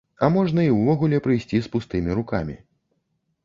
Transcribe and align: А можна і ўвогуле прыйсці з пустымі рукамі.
А 0.25 0.27
можна 0.35 0.63
і 0.67 0.71
ўвогуле 0.77 1.21
прыйсці 1.29 1.61
з 1.67 1.71
пустымі 1.77 2.19
рукамі. 2.21 2.61